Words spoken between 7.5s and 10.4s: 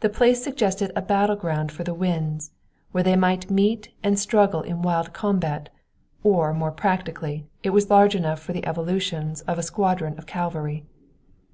it was large enough for the evolutions of a squadron of